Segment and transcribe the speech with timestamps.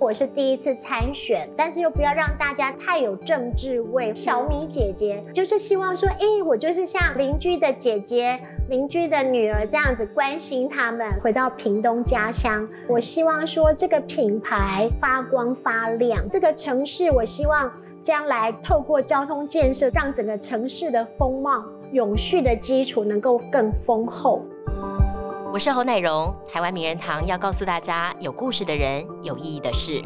[0.00, 4.14] 我是第一次参选，但是又不要让大家太有政治味。
[4.14, 8.40] 小米姐姐就是希望说，哎，我就是像邻居的姐姐、
[8.70, 11.06] 邻居的女儿这样子关心他们。
[11.20, 17.70] 回到屏东家乡，我希望说这个品牌发光发亮，这个城市我希望
[18.00, 21.62] 将来透过交通建设，让整个城市的风貌
[21.92, 24.42] 永续的基础能够更丰厚。
[25.52, 30.00] 我是侯乃荣，台湾名人堂要告诉大家有故事的人，有意义的事。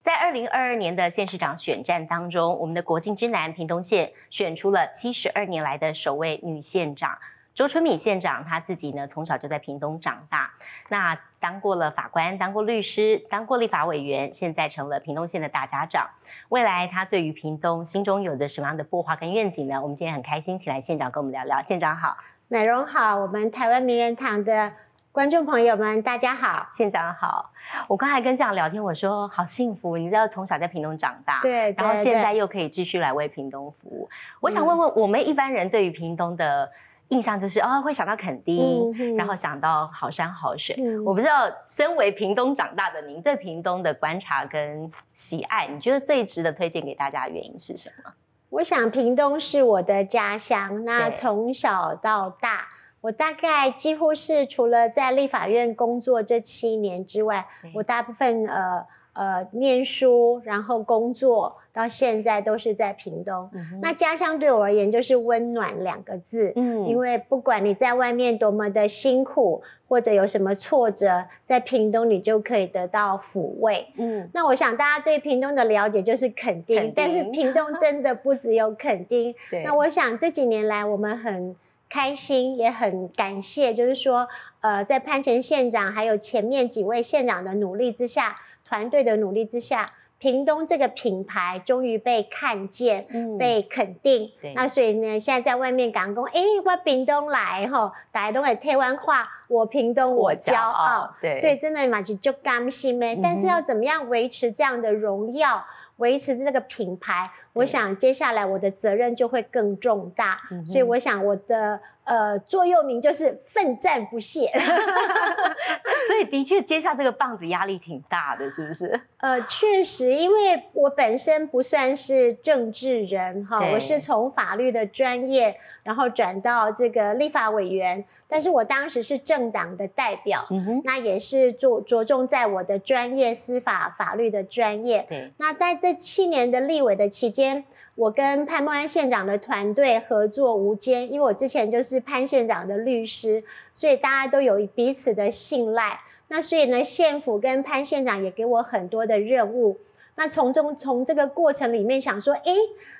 [0.00, 7.18] 在二零二二年的县市长选战当中，我们的国境之南屏东县选出了七十二年来的首位女县长。
[7.56, 10.50] 周春敏县长他自己呢，从小就在屏东长大，
[10.90, 16.06] 那当过了法官，当过律师，当过立法委员，现在成了屏东县的大家长。
[16.50, 19.80] 未来他对于屏东心中有着什么样的规划跟愿景呢？
[19.80, 21.62] 我们今天很开心，请来县长跟我们聊聊。
[21.62, 24.70] 县长好，奶蓉好，我们台湾名人堂的
[25.10, 27.52] 观众朋友们大家好，县长好。
[27.88, 34.06] 我刚才跟县长聊天，我说好幸福，你知道从小在屏东长大，对，然后现在又可以继续来为屏东服务。
[34.40, 36.70] 我想问问我们一般人对于屏东的。
[37.08, 40.76] 印象就是哦，会想到垦丁，然后想到好山好水。
[41.04, 48.12] 我不知道，身为屏东长大的您，对屏东的观察跟喜爱，你觉得最值得推荐给大家的原因是什么？
[48.50, 52.68] 我想屏东是我的家乡，那从小到大，
[53.02, 58.84] 我大概几乎是除了在立法院工作这七年之外，我大部分呃。
[59.16, 63.50] 呃，念书，然后工作，到现在都是在屏东。
[63.80, 66.52] 那家乡对我而言就是温暖两个字。
[66.54, 73.86] 嗯，因为不管你在外面多么的辛苦，或者有什么挫折，在屏东你就可以得到抚慰。
[73.96, 79.34] 嗯，那我想大家对屏东的了解就是肯定，但是屏东真的不只有肯定。
[79.64, 81.56] 那我想这几年来我们很
[81.88, 84.28] 开心，也很感谢，就是说，
[84.60, 88.36] 呃，在潘前县长还有前面几位县长的努力之下。
[88.66, 93.06] 团队的努力之下，屏东这个品牌终于被看见、
[93.38, 94.30] 被肯定。
[94.54, 101.14] 那所以呢，现在在外面讲工，哎，我屏东来吼，大家都会台湾话，我屏东我骄傲。
[101.20, 103.16] 对，所以真的嘛就就甘心咩？
[103.22, 105.64] 但是要怎么样维持这样的荣耀，
[105.98, 107.30] 维持这个品牌？
[107.52, 110.40] 我想接下来我的责任就会更重大。
[110.66, 111.80] 所以我想我的。
[112.06, 114.46] 呃，座右铭就是奋战不懈
[116.06, 119.00] 所以的确接下这个棒子压力挺大的，是不是？
[119.18, 130.46] 呃，确实，因为我本身不算是政治人哈，我是从法律的专业，然后转到这个立法委员，但是我当时是政党的代表，
[130.84, 135.06] 那也是着着重在我的专业司法法律的专业。
[135.08, 137.64] 对，那在这七年的立委的期间。
[137.96, 143.42] 我跟潘孟安县长的团队合作无间，因为我之前就是潘县长的律师，
[143.72, 145.98] 所以大家都有彼此的信赖。
[146.28, 149.78] 那所以呢，县府跟潘县长也给我很多的任务。
[150.16, 152.52] 那从中从这个过程里面想说，哎，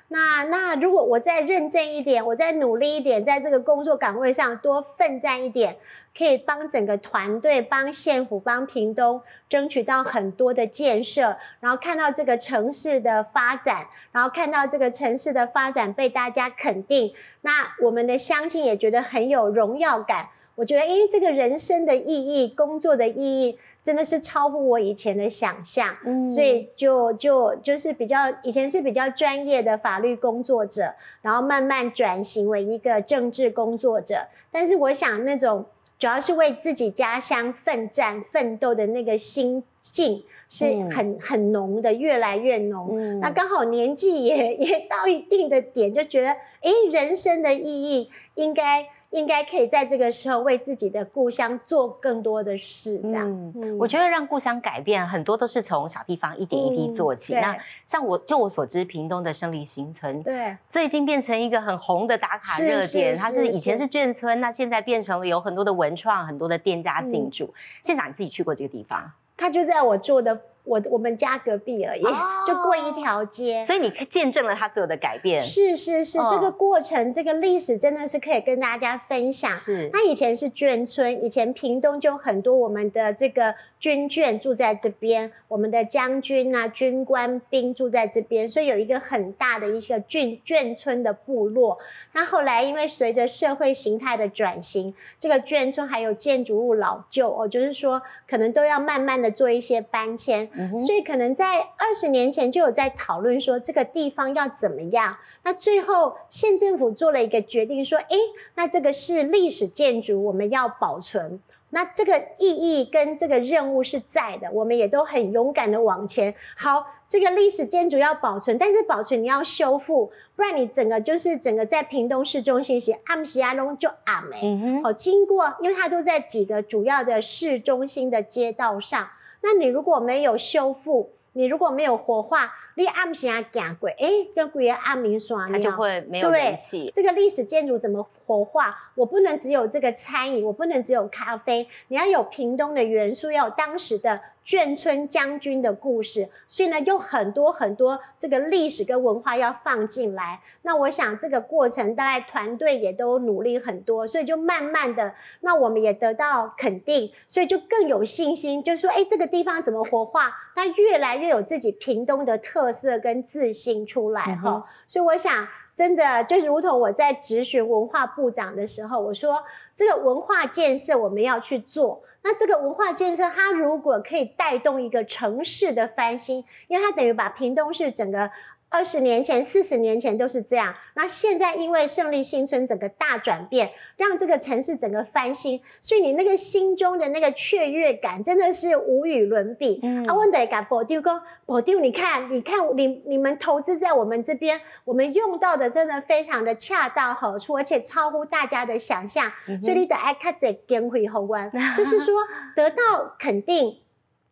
[0.09, 5.75] 那那如果我再认真一点，我再努力一点，在这个工作岗位上多奋战一点，
[6.17, 20.29] 可以帮整个团队、帮县府、帮屏东争取到很多的建设，然后看到这个城市的发展，然后看到这个城市的发展被大家肯定，那我们的乡亲也觉得很有荣耀感。
[20.55, 23.59] 我觉得，因为，这个人生的意义、工作的意义。
[23.87, 34.27] 真的是超乎我以前的想象，嗯所以就就就是比较以前是比较专业的法律工作者，然后慢慢转型为一个政治工作者。
[34.51, 35.63] 但是我想那种
[35.97, 43.21] 主要是为自己家乡奋战奋斗的那个心境是很很浓的，越来越浓。
[43.21, 48.89] 那刚好年纪也也到一定的点，就觉得哎，人生的意义应该。
[49.17, 53.53] 应该可以在这个时候为自己的故乡做更多的事，这样。
[53.79, 57.33] 我觉得让故乡改变很多都是从小地方一点一滴做起。
[57.33, 63.15] 那像我就我所知，屏东的胜利新村，对，这已经变成一个很红的打卡热点。
[63.17, 67.51] 它是以前是眷村，那现在变成了有很多的文创，很多的店家进驻。
[67.83, 69.11] 现场你自己去过这个地方？
[69.35, 70.39] 它就在我住的。
[70.67, 72.03] 我我们家隔壁而已，
[72.45, 75.41] 就过一条街，所以你见证了他所有的改变。
[75.41, 79.49] 是是是，这个过程，这个历史真的是可以跟大家分享。
[79.51, 91.77] 是，那以前是眷村，以前屏东就很多我们的这个军眷住在这边，我们的将军啊、军官兵住在这边，所以有一个很大的一个眷眷村的部落。
[92.11, 100.49] 那后来因为随着社会形态的转型，这个眷村还有建筑物老旧哦，就是说可能都要慢慢的做一些搬迁。
[100.85, 105.17] 所以可能在二十年前就有在讨论说这个地方要怎么样。
[105.43, 108.17] 那最后县政府做了一个决定，说，哎，
[108.55, 111.39] 那这个是历史建筑，我们要保存。
[111.69, 116.33] 那这个意义跟这个任务是在的，我们也都很勇敢的往前。
[116.55, 124.81] 好，这个历史建筑要保存，但是保存你要修复，不然你整个就是整个在屏东市中心是暗西阿龙就暗没。
[124.81, 129.09] 好，经过，因为它都在几个主要的市中心的街道上，
[129.41, 132.53] 那你如果没有修复，你如果没有活化。
[132.75, 136.91] 你暗时啊行过，哎，跟鬼啊暗明刷，它就会没有人气。
[136.93, 138.75] 这个历史建筑怎么活化？
[138.93, 144.21] 我不能只有这个餐饮，我不能只有咖啡，你要有屏东的元素，要有当时的。
[144.47, 150.39] 眷村将军的故事，所以呢，有很多很多这个历史跟文化要放进来。
[150.61, 160.31] 那我想这个过程，大概团队也都努力很多，所以就慢慢的，那我们也得到肯定，所以就更有信心，就说，哎，这个地方怎么活化？
[160.55, 164.65] 它越来越有自己屏东的特色跟自信出来哈。
[164.87, 165.45] 所以我想，
[165.75, 169.43] 真的就如同我在质询文化部长的时候，我说，
[169.75, 172.01] 这个文化建设我们要去做。
[172.27, 178.29] 那这个文化建设，它如果可以带动一个城市的翻新，因为它等于把屏东市整个。
[178.69, 189.81] 二十年前、四十年前都是这样，那现在因为胜利新村整个大转变，让这个城市整个翻新，所以你那个心中的那个雀跃感真的是无与伦比。
[190.05, 199.31] 啊，问得讲保丢哥，保丢，你看，你看，你你们投资在我们这边，我们用到的真的非常的恰到好处，而且超乎大家的想象。
[199.63, 202.21] 所以你的爱看在跟会后关，就是说
[202.53, 203.79] 得到肯定，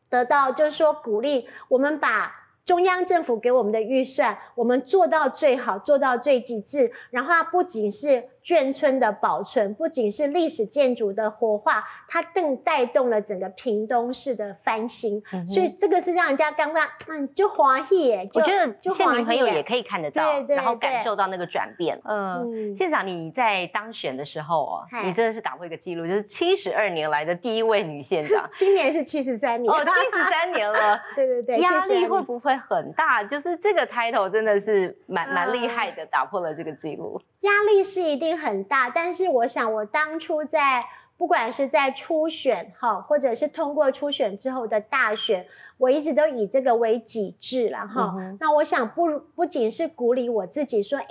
[0.10, 2.42] 得到就是说鼓励，我们把。
[2.66, 6.92] 中央政府给我们的预算，我们做到最好，做到最极致。
[7.12, 8.30] 然后它不仅是。
[8.46, 18.30] 眷村的保存不仅是历史建筑的活化，它更带动了整个屏东市的翻新，所以这个是让人家刚刚嗯就欢喜耶。
[18.36, 22.00] 我觉得县民朋友也可以看得到，然后感受到那个转变。
[22.06, 28.48] 嗯，县长你在当选的时候哦，你真的是打破一个记录，就是七十二年来的第一位女县长。
[28.60, 31.02] 今年是七十三年哦，七十三年了。
[31.16, 33.24] 对对对，压力会不会很大？
[33.24, 37.20] 就是这个 title 真的是蛮蛮厉害的，打破了这个记录。
[37.46, 40.86] 压力是一定很大，但是我想，我当初在
[41.18, 45.46] 不管是在初选哈，或者是通过初选之后的大选，
[45.78, 48.16] 我一直都以这个为己志了哈。
[48.40, 51.06] 那我想不不仅是鼓励我自己说，哎。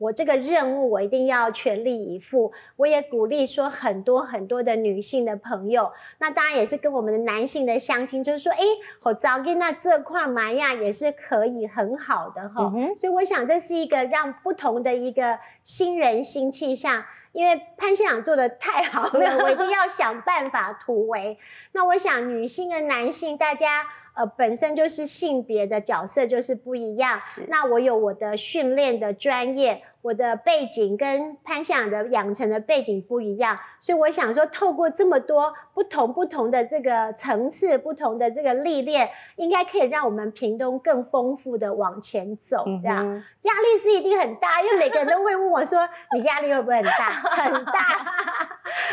[0.00, 2.50] 我这个任务，我一定要全力以赴。
[2.76, 8.64] 我也鼓励说很多很多的女性的朋友，那当然也是跟我们的男性的相亲，就是说，哎，
[9.00, 12.72] 好早给那这块玛雅也是可以很好的哈。
[12.96, 17.04] 所以我想这是一个让不同的一个新人新气象。
[17.32, 21.38] 因为潘县长做的太好了，我一定要想办法突围。
[21.72, 23.86] 那我想女性跟男性大家。
[24.12, 27.18] 呃，本身就是性别的角色就是不一样。
[27.46, 42.64] 那我有我的训练的专业，我的背景跟潘向的养成的背景不一样，所以我想说，透过这么多不同不同的这个层次、不同的这个历练，应该可以让我们屏东更丰富的往前走。
[42.80, 43.04] 这样
[43.42, 47.10] 压力是一定很大，因为每个人都会问我说：“你压力会不会很大？”
[47.40, 47.96] 很大，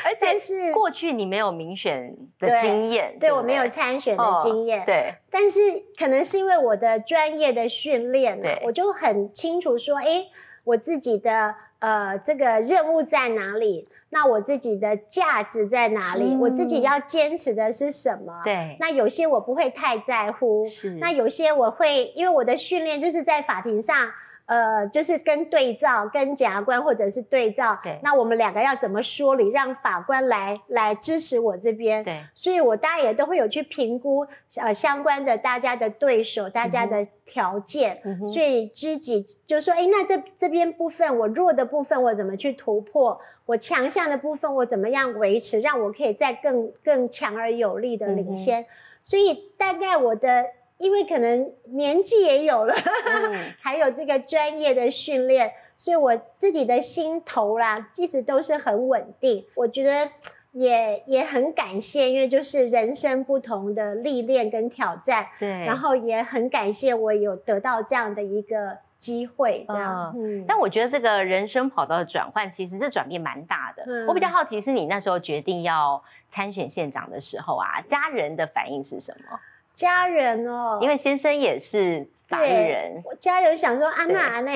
[0.06, 5.16] 而且是过去你没有民选的经验，对我没有参选的经验，对。
[5.30, 5.60] 但是
[5.98, 10.26] 可能是因为我的专业的训练呢，我就很清楚说，哎，
[10.68, 13.88] 我自己的呃这个任务在哪里？
[14.10, 16.36] 那我自己的价值在哪里？
[16.36, 18.42] 我自己要坚持的是什么？
[18.44, 18.78] 对。
[18.80, 20.92] 那有些我不会太在乎，是。
[20.92, 24.12] 那有些我会，因为我的训练就是在法庭上。
[24.48, 34.26] 呃，就是跟对照，跟检察官或者是对照，对，那我们两个要怎么说理，让法官来来支持我这边，对，所以我大家也都会有去评估
[34.56, 48.66] 呃相关的大家的对手，大家的条件，所以知己就说，哎，那这这边部分我弱的部分我怎么去突破，我强项的部分我怎么样维持，让我可以再更更强而有力的领先，
[49.04, 50.46] 所以大概我的。
[50.78, 52.74] 因为可能年纪也有了，
[53.60, 59.46] 还有这个专业的训练，所以我自己的心头啦，一直都是很稳定。
[59.56, 60.10] 我觉得
[60.52, 70.14] 也也很感谢，因为就是人生不同的历练跟挑战，对，然后也很感谢我有得到这样的一个机会，这样。
[70.16, 73.84] 嗯，但我觉得这个人生跑道的转换，其实是转变蛮大的。
[74.08, 79.40] 我比较好奇，是你那时候决定要参选县长的时候啊，家人的反应是什么？
[79.78, 83.02] 家人哦，因为先生也是法律人。
[83.06, 84.52] 我家人想说安娜呢，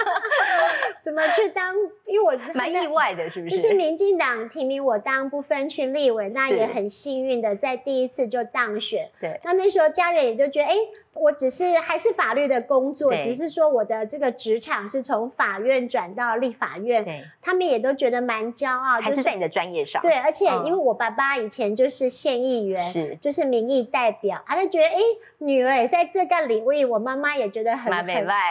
[1.00, 1.74] 怎么去当？
[2.04, 3.56] 因为我蛮意外的，是不是？
[3.56, 9.08] 就是民进党提名我当不分区立委，那也很幸运的在第一次就当选。
[9.20, 10.74] 对，那那时候家人也就觉得，哎。
[11.18, 20.02] 我只是还是法律的工作，只是说我的这个职场是从法院转到立法院，他们也都觉得蛮骄傲，还是在你的专业上。
[20.02, 24.98] 对，而且因为我爸爸以前就是县议员，是就是民意代表，啊，他觉得哎，
[25.38, 28.06] 女儿也在这个领域，我妈妈也觉得很很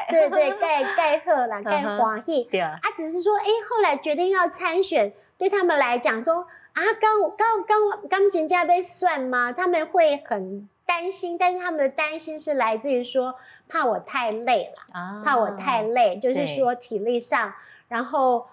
[0.10, 2.60] 对对盖盖贺啦， 盖华裔，对。
[2.60, 9.52] 啊，啊，只是说哎，后来决定要参选，对他们来讲说啊，刚刚刚刚琴家被算吗？
[9.52, 10.68] 他们会很。
[10.88, 13.34] 担心，但是他们的担心是来自于说
[13.68, 17.52] 怕我太累了，怕我太累，就是说体力上，
[17.88, 18.46] 然后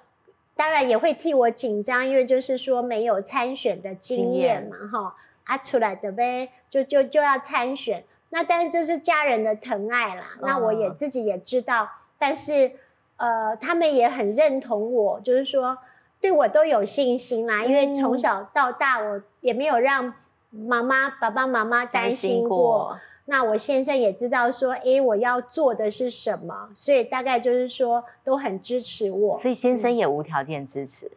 [0.57, 12.73] 当然也会替我紧张，因为就是说没有参选的经验嘛，哈，啊出来的呗，就就就要参选，那但是就是家人的疼爱啦，那我也自己也知道，但是
[13.17, 15.79] 呃，他们也很认同我，就是说
[16.21, 20.13] 对我都有信心啦，因为从小到大我也没有让。
[20.55, 29.39] 妈妈、爸爸妈妈担心过，那我先生也知道说，哎，我要做的是什么，所以大概就是说都很支持我。
[29.39, 31.11] 所以先生也无条件支持，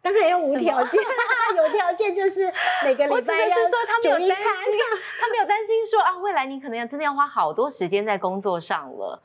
[0.00, 1.00] 当然要无条件，
[1.56, 2.50] 有条件就是
[2.84, 3.56] 每个礼拜要
[4.02, 4.38] 煮一餐。
[5.20, 9.20] 他没有担心说啊，未来你可能要真的要花好多时间在工作上了。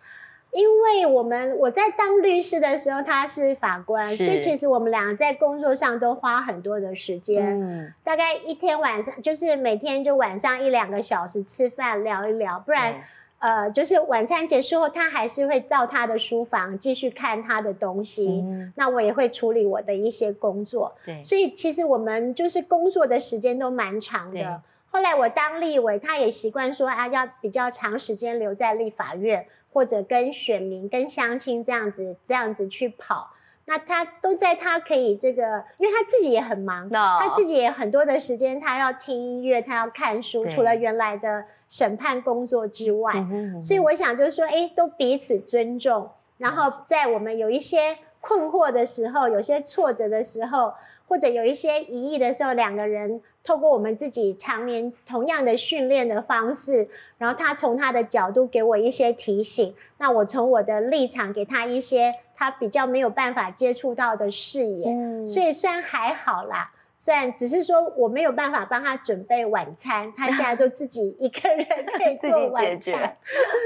[0.51, 7.59] 因为我们我在当律师的时候，他是法官，所以其实我们两个在工作上都花很多的时间。
[7.59, 13.01] 嗯，大概一天晚上就是每天就晚上一两个小时吃饭聊一聊，不然
[13.43, 18.43] 呃就是晚餐结束后，他还是会到他的书房继续看他的东西。
[18.75, 20.95] 那我也会处理我的一些工作。
[21.05, 24.61] 对，所以其实我们就是工作的时间都蛮长的。
[24.89, 29.45] 后来我当立委，他也习惯说啊，要比较长时间留在立法院。
[29.73, 33.31] 或者跟选民、跟乡亲这样子、这样子去跑，
[33.65, 35.41] 那他都在他可以这个，
[35.79, 41.43] 因为他自己也很忙，他自己也很多的时间，他要听音乐，他要看书，除了原来的
[41.73, 43.13] 审判工作之外，
[43.59, 50.73] 所以我想就是说，哎，都彼此尊重，然后在我们有一些困惑的时候，有些挫折的时候。
[51.05, 56.87] 或者有一些疑义的时候，两个人透过我们自己常年同样的训练的方式，
[57.19, 64.85] 然后他从他的角度给我一些提醒，那我从我的立场给他一些他比较没有办法接触到的视野，
[65.27, 66.71] 所以虽然还好啦，
[67.03, 71.67] 虽然只是说我没有办法帮他准备晚餐， 他现在就自己一个人
[71.97, 73.17] 可以做晚餐。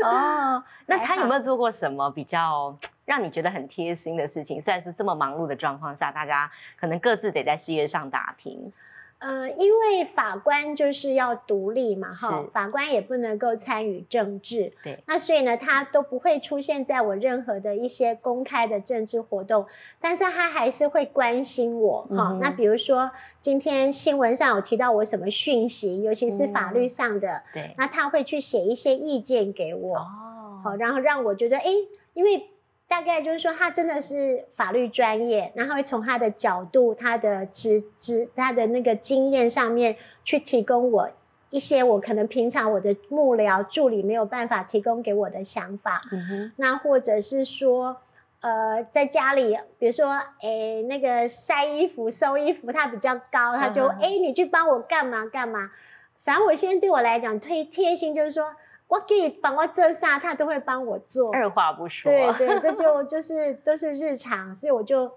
[0.04, 2.76] 哦， 那他有没有做过什么比较？
[3.06, 8.74] 让你觉得很贴心的事情，虽然是这么忙碌的状况下，大家可能各自得在事业上打拼。
[9.20, 15.00] 呃，因为法官就是要独立嘛，哈，法官也不能够参与政治，对。
[15.08, 19.66] 那所以呢，他都不会出现在我任何的一些公开的政治活动，
[20.00, 22.38] 但是他还是会关心我，哈。
[22.40, 23.10] 那比如说
[23.42, 27.74] 今天新闻上有提到我什么讯息，尤其是法律上的，对。
[27.78, 31.66] 那他会去写一些意见给我，哦，好，然后让我觉得，哎，
[32.14, 32.50] 因为。
[32.88, 41.10] 大概就是说，他真的是法律专业，然后会从他的角度、他的知知、他的那个经验上面去提供我
[41.50, 46.02] 一些我可能平常我的幕僚助理没有办法提供给我的想法。
[46.12, 47.98] 嗯那或者是说，
[48.40, 55.72] 呃，在家里，比如说，哎，那个晒衣服、收衣服，他比较高，他就哎，你去帮我干嘛干嘛。
[56.16, 58.46] 反正我现在对我来讲，贴贴心就是说。
[58.88, 62.10] 我可以帮我做啥，他都会帮我做，二话不说。
[62.10, 65.12] 对对，这就 就是都是日常，所以我就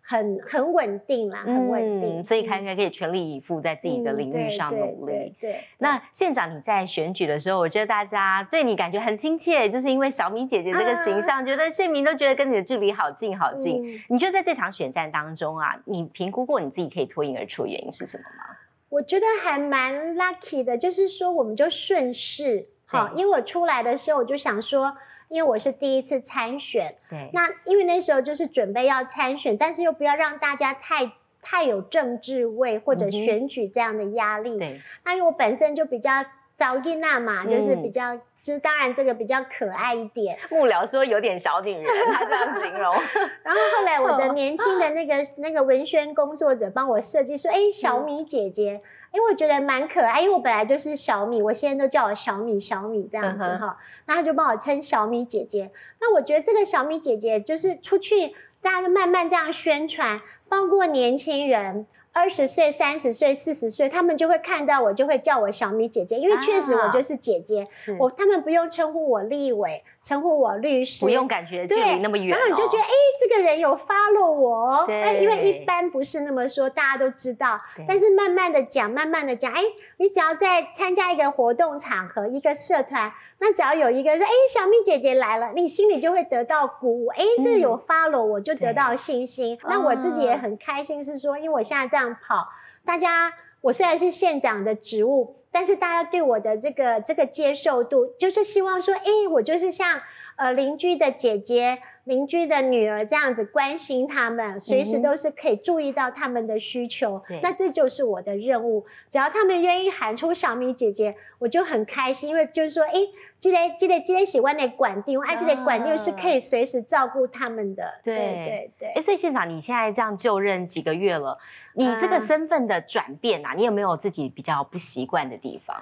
[0.00, 2.24] 很很稳定啦，很稳定。
[2.24, 5.32] 所以看起可以全力以赴在自己的领域上努力。
[5.40, 5.62] 对。
[5.78, 14.02] 那县长你在选举的时候，我觉得大家对你感觉很亲切，就是因为小米姐姐这个形象，觉得县民都觉得跟你的距离好近好近。
[14.08, 18.56] 你觉得在这场选战当中啊，你评估过你自己可以脱颖而出的原因是什么吗？
[18.88, 22.66] 我觉得还蛮 lucky 的，就是说我们就顺势。
[22.92, 24.96] 好，因为我出来的时候，我就想说，
[25.28, 34.58] 因为我是第一次参选，对，那因为那时候就是准备要参选，但是又不要让大家太太有政治味或者选举这样的压力。
[34.58, 36.10] 对，那因为我本身就比较
[36.54, 40.38] 早一娜嘛，就是比较，就是当然这个比较可爱一点。
[40.50, 42.92] 幕僚说有点小女人，他这样形容。
[43.42, 48.82] 然后后来我的 年轻的那个那个文宣工作者帮我设计说，哎，小米姐姐。
[49.12, 53.76] 因为我觉得蛮可爱，因为我本来就是小米，我现在都叫我小米小米这样子哈，
[54.06, 55.70] 那他就帮我称小米姐姐。
[56.00, 67.66] 那我觉得这个小米姐姐就是出去，大家就慢慢这样宣传，包括年轻人，二十岁、三十岁、四十岁，他们就会看到我，就会叫我小米姐姐，因为确实我就是姐姐。
[67.98, 72.28] 我他们不用称呼我立委，称呼我律师，不用感觉距离那么远。
[72.28, 72.90] 然后你就觉得，哎，
[73.20, 77.56] 这个人有 follow 我，那，因为一般不是那么说，大家都知道。
[77.86, 79.62] 但是慢慢的讲，慢慢的讲，哎，
[79.98, 83.12] 你只要在参加一个活动场合，一个社团。
[83.38, 87.06] 那只要有一个说，哎，小蜜姐姐来了，你心里就会得到鼓舞。
[87.08, 89.58] 哎，这个有 follow，我就得到信心。
[89.64, 92.48] 那我自己也很开心，是说，因为我现在这样跑，
[92.84, 99.04] 大家，我虽然是县长的职务，但是大家对我的这个这个接受度，就是希望说，哎，
[99.34, 100.00] 我就是像
[100.36, 101.80] 呃邻居的姐姐。
[102.04, 107.22] 邻居的女儿这样子关心他们，随时都是可以注意到他们的需求。
[107.42, 108.84] 那这就是我的任务。
[109.08, 112.92] 只要他们愿意喊出小米姐姐，我就很开心，因为就是说，哎，
[113.38, 117.84] 记得记得记得喜欢的管定，哎，这个管定是可以随时照顾他们的。
[118.02, 118.88] 对对对。
[118.96, 121.38] 哎，所以县长，你现在这样就任几个月了，
[121.74, 125.80] 你这个身份的转变啊，你有没有自己比较不习惯的地方？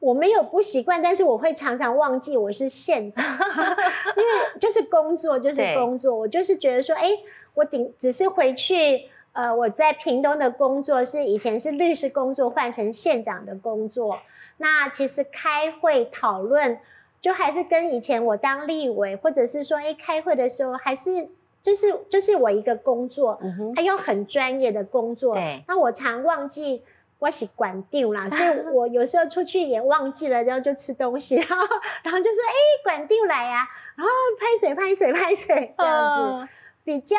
[0.00, 3.22] 我没有不习惯，但是我会常常忘记我是县长，
[4.16, 7.10] 因为就是工作就是工作，我就是觉得说，哎，
[7.52, 14.18] 我顶只是回去，呃，我在屏东的工作是以前是律师工作换成县长的工作，
[14.56, 16.78] 那其实开会讨论
[17.20, 21.28] 就还是跟以前我当立委或者是说，哎，开会的时候还是
[21.60, 23.38] 就是就是我一个工作，
[23.76, 25.34] 还有很专业的工作，
[25.68, 26.82] 那我常忘记。
[27.20, 31.66] 我是管定啦， 所以我有时候出去也忘记了，然后就吃东西，然 后
[32.02, 36.48] 然后就说：“哎，管定来呀！”然后拍水拍水拍水这样子，
[36.82, 37.16] 比较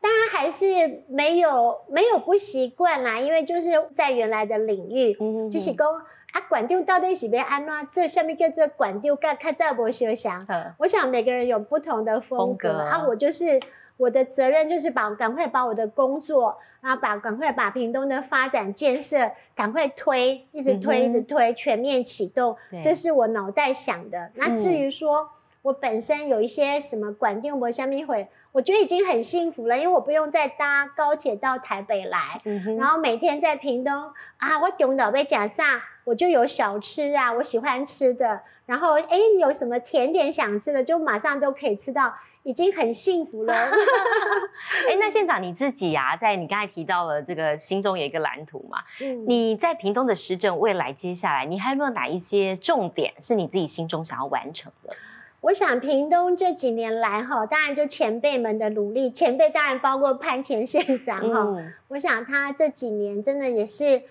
[0.00, 0.66] 当然还是
[1.08, 5.14] 没有没有不习惯啦，因为就是在原来的领域，
[5.48, 5.86] 就是讲
[6.32, 7.88] 啊，管定到底是要安怎？
[7.92, 10.44] 这下面叫做管定，该看在不休想。
[10.78, 13.60] 我想每个人有不同的风格啊，我就是。
[13.96, 24.30] 我的责任就是把赶快把我的工作，然后把赶快把屏东的发展建设赶快推，一直推一直推，全面启动，这是我脑袋想的。
[24.34, 25.30] 那至于说
[25.62, 32.40] 我本身有一些什么管定博下面会，我觉得已经很幸福了，因为我不用再搭高铁到台北来，
[32.76, 33.92] 然后每天在屏东
[34.38, 42.12] 啊，我中岛被假上，我就有小吃啊，我喜欢吃的，然后哎，有什么甜点想吃的，就马上都可以吃到。
[42.44, 43.52] 已经很幸福了。
[44.88, 48.78] 哎，那县长你自己呀，在你刚才提到了这个心中有一个蓝图嘛？
[49.00, 54.94] 嗯，你在屏东的施政未来接下来，你还有没有哪一些重点是你自己心中想要完成的？
[55.40, 61.46] 我想屏东这几年来哈，当然就前辈们的努力，前辈当然包括潘前县长哈。
[61.88, 64.02] 我想他这几年真的也是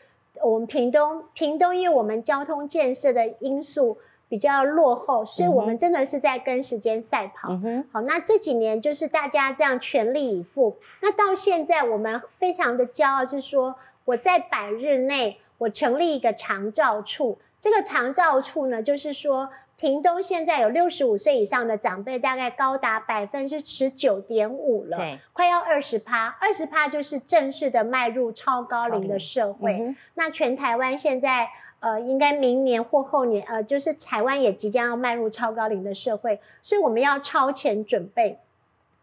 [0.43, 3.97] 我们屏东，屏东因为我们交通建设的因素。
[4.33, 7.49] 比较落后，所以我们真的是在跟时间赛跑。
[7.91, 10.75] 好，那这几年就是大家这样全力以赴。
[11.03, 17.37] 那到现在，我们非常的骄傲，是说我在百日内，我成立一个长照处。
[17.59, 24.97] 这个长照处呢，就是说屏东现在有六十五岁以上的长辈，大概高达百分之十九点五了，
[25.31, 26.35] 快要二十趴。
[26.41, 29.93] 二十趴就是正式的迈入超高龄的社会。
[30.15, 31.49] 那全台湾现在。
[31.83, 38.39] 呃，应该明年或后年，呃，就是台湾也即将要迈入超高龄的社会，所以我们要超前准备。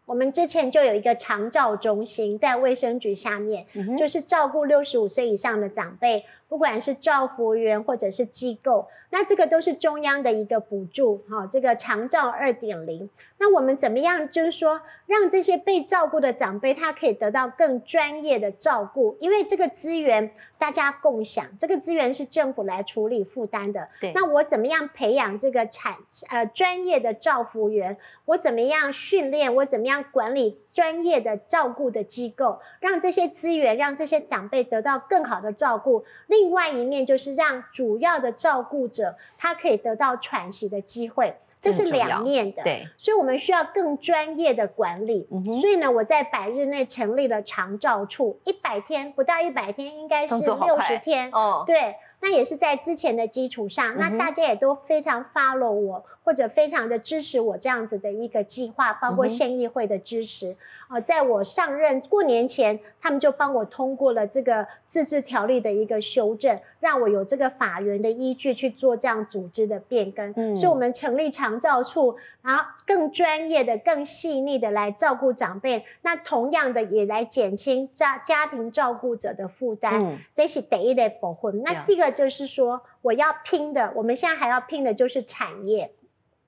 [0.07, 6.25] 我们之前就有一个长照中心在卫生局下面，就是照顾六十五岁以上的长辈。
[6.51, 13.09] 不管是照服员或者是机构，那这个都是中央的一个补助，哈，这个长照二点零。
[13.37, 19.15] 那我们怎么样，就是说让这些被照顾的长辈，他可以得到更专业的照顾？
[19.21, 23.87] 因为这个资源大家共享，这个资源是政府来处理负担的。
[24.01, 24.11] 对。
[24.13, 25.95] 那我怎么样培养这个产
[26.29, 27.95] 呃专业的照服员？
[28.25, 29.55] 我怎么样训练？
[29.55, 32.59] 我怎么样管理专业的照顾的机构？
[32.81, 36.03] 让这些资源，让这些长辈得到更好的照顾。
[36.27, 42.63] 另另外一面就是让主要的照顾者他可以得到喘息的机会，这是两面的。
[42.63, 45.27] 对，所以我们需要更专业的管理。
[45.61, 51.29] 所以呢，我在百日内成立了长照处，一百天不到一百天，应该是六十天。
[51.31, 56.03] 哦，对，那也是在之前的基础上，那大家也都非常 follow 我。
[56.23, 60.55] 或者非常的支持我这样子的一个计划，包括县议会的支持
[60.87, 70.31] 啊，在我上任过年前，他们就帮我通过了这个自治条例的一个修正，让我有这个法源的依据去做这样组织的变更。
[70.35, 80.03] 嗯，所以我们成立长照处，然后更专业的、更细腻的来照顾长辈，那同样的也来减轻家家庭照顾者的负担。
[80.03, 81.49] 嗯，这是第一类保护。
[81.51, 85.91] 那第二个就是说，我要拼的，我们现在还要拼的就是产业。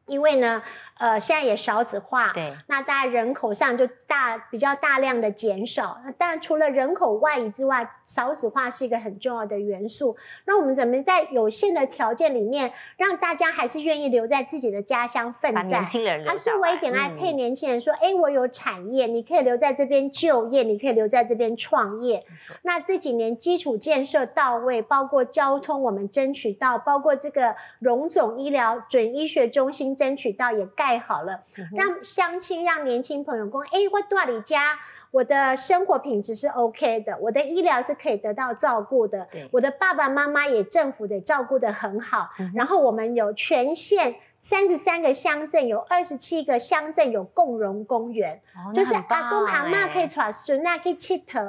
[0.08, 0.62] 因为呢，
[1.00, 6.00] 呃，现在也少子化，对，那大家人口上就大比较大量的减少。
[6.06, 10.16] 那当然除了人口外移之外，少子化是一个很重要的元素。
[10.46, 15.66] 那我们怎么在有限的条件里面，让大家还是愿意留在自己的家乡奋战？
[15.66, 22.24] 年轻人还是我一点爱配年轻人说，哎，我有产业，你可以留在这边就业，你可以留在这边创业。
[22.62, 31.40] 那这几年基础建设到位，包括交通我们争取到，包括这个荣总医疗准医学中心争取到也盖好了，
[31.74, 34.78] 让相亲让年轻朋友讲，哎，我住你家。
[35.12, 42.28] 我的生活品质是 OK 的，我的医疗是可以得到照顾的，我的爸爸妈妈也政府得照顾得很好。
[42.56, 48.42] 然后我们有全县三十三个乡镇，有二十七个乡镇有共荣公园，
[48.74, 51.40] 就是阿公阿妈可以耍孙那可以切头。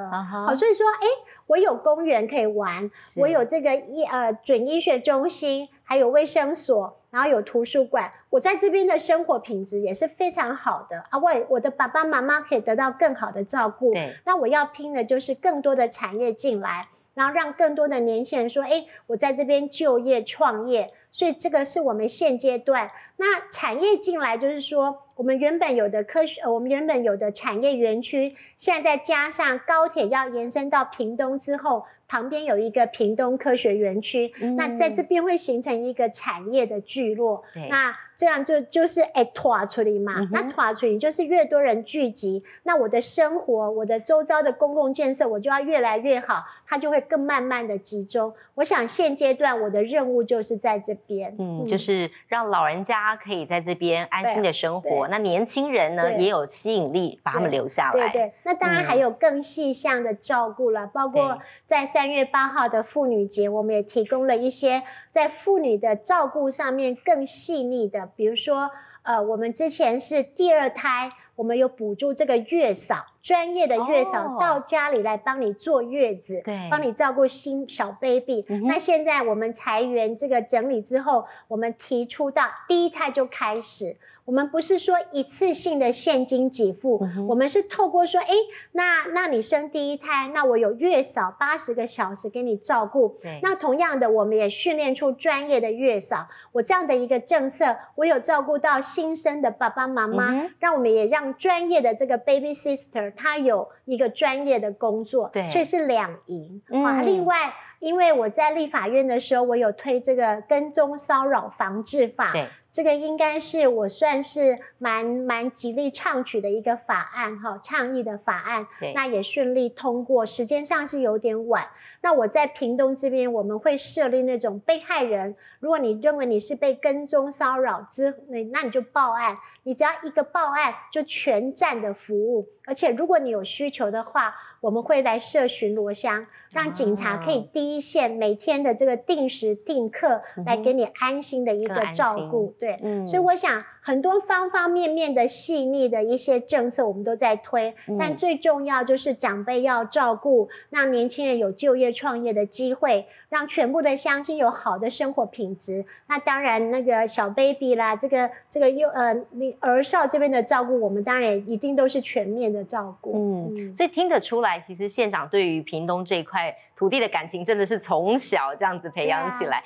[0.45, 1.07] 好，所以说，哎，
[1.47, 6.97] 我有公园可以玩，我有这个医呃准医学中心，还有卫生所。
[7.11, 11.17] 然后有图书馆，我在这边的生活品质也是非常好的啊！
[11.17, 13.93] 我我的爸爸妈妈可以得到更好的照顾。
[13.93, 31.85] 对，那我要拼的就是更多的产业进来，然后让更多的年轻人说：“哎，我在这边就业创业。”所以这个是我们现阶段那产业进来，就是说我们原本有的科学，呃，我们原本有的产业园区，现在再加上高铁要延伸到屏东之后。
[32.07, 37.43] 旁边有一个屏东科学园区，那在这边会形成一个产业的聚落。
[37.67, 48.33] 那这样就就是哎拓出来嘛，那拓出来就是越多人聚集，那我的生活，我的周遭的公共建设，我就要越来越好，它就会更慢慢的集中。
[48.53, 58.09] 我想现阶段我的任务就是在这边，嗯，就是让老人家可以在这边安心的生活，那年轻人呢也有吸引力，把他们留下来。
[58.09, 68.04] 对对，那当然还有更细项的照顾了，包括在三月八号的妇女节，我们也提供了一些在妇女的照顾上面更细腻的。
[68.15, 68.69] 比如说，
[69.03, 78.45] 呃，我们之前是第二胎，我们有补助这个月嫂，专业的月嫂到家里来帮你坐月子，对，帮你照顾新小 baby。
[78.65, 83.95] 那现在我们裁员这个整理之后，我们提出到第一胎就开始。
[84.25, 88.33] 我们不是说一次性的现金给付，我们是透过说，哎，
[88.71, 93.19] 那那你生第一胎，那我有月嫂八十个小时给你照顾。
[93.43, 96.27] 那同样的，我们也训练出专业的月嫂。
[96.53, 106.61] 我这样的一个政策，我有照顾到新生的爸爸妈妈，让我们也让专业的这个 baby sister，她有一个专业的工作，所以是两赢。
[106.83, 107.53] 啊，另外。
[107.85, 121.63] 因为我在立法院的时候，我有推这个跟踪骚扰防治法，对，这个应该是我算是蛮蛮极力倡取的一个法案哈，倡议的法案，那也顺利通过，时间上是有点晚。
[122.01, 143.63] 那我在屏东这边，我们会设立那种被害人，如果你认为你是被跟踪骚扰之，那那你就报案，你只要一个报案就全站的服务，而且如果你有需求的话，我们会来设巡逻箱，让警察可以第一线每天的这个定时定刻来给你安心的一个照顾，对，所以我想。
[143.85, 155.83] 很多方方面面的细腻的一些政策，我们都在推，但最重要就是长辈要照顾，让年轻人有就业创业的机会，让全部的乡亲有好的生活品质。
[156.07, 163.13] 那当然，那个小 baby 啦，这个这个幼呃，你儿少这边的照顾，我们当然一定都是全面的照顾。
[163.15, 169.63] 嗯，所以听得出来，其实县长对于屏东这一块土地的感情，真的是从小这样子培养起来。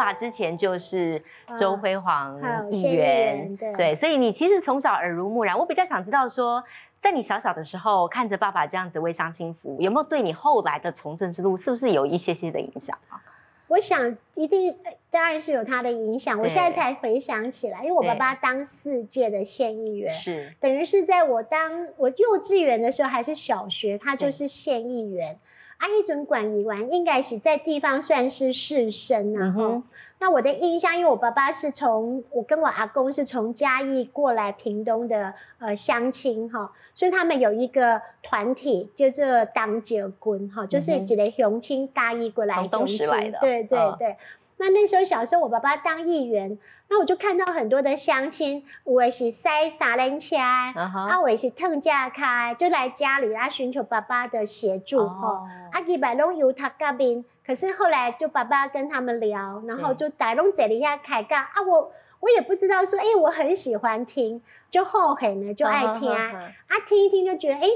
[0.00, 1.22] 爸之前就是
[1.58, 5.58] 周辉煌议员，对，所以你其实从小耳濡目染。
[5.58, 6.64] 我比较想知道说，
[7.00, 13.20] 在你小小的时候看着爸爸这样子为乡亲服务，有没有对你后来的从政之路是不是有一些些的影响啊？
[13.68, 14.76] 我想一定
[15.10, 16.40] 当然是有他的影响。
[16.40, 25.38] 我现在才回想起来，因为我爸爸当四届的县议员，是等于是在我当我幼稚园的时候还是小学，他就是县议员。
[25.80, 29.50] 阿一准管理完，应该是在地方算是士绅啊。
[29.50, 29.82] 哈，
[30.18, 44.16] 那我的印象，因为我爸爸是从我跟我阿公是从嘉义过来屏东的呃乡亲哈，所以他们有一个团体，就这当结棍哈，就是一个乡亲嘉义过来东市来的，对对对。
[44.60, 46.58] 那那时候小时候，我爸爸当议员。
[46.92, 55.48] 那我就看到很多的乡亲，我也是塞沙轮车，啊，我也是腾架开，就来家里来寻求爸爸的协助哈。
[55.70, 67.68] 啊，几百拢由他隔壁，可是后来就爸爸跟他们聊，然后就带拢这里下开讲啊，我我也不知道说，哎，我很喜欢听，就后悔呢，就爱听啊，啊，听一听就觉得，哎，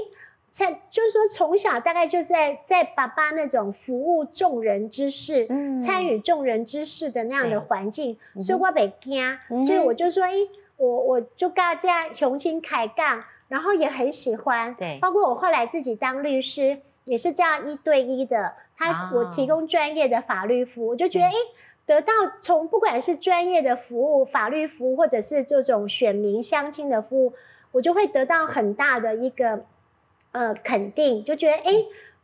[0.57, 5.45] 在就是说从小大概就在在爸爸那种服务众人之事，
[5.81, 10.31] 参与众人之事的那样的环境，所以我被惊，所以我就说，哎，
[10.77, 21.33] 我我就跟大家雄心开杠，然后也很喜欢，对，包括我后来自己当律师，也是这样一对一的，他我提供专业的法律服务，我就觉得，哎。
[21.87, 27.31] 得到从不管是专业的服务、法律服务，或者是这种选民相亲的服务，
[27.73, 29.63] 我就会得到很大的一个
[30.35, 31.71] 呃肯定，就觉得哎，